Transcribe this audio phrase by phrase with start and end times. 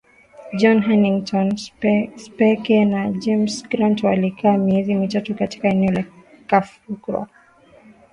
[0.59, 1.47] John Hannington
[2.23, 6.03] Speke na James Grant walikaa miezi mitatu katika eneo la
[6.47, 7.27] Kafuro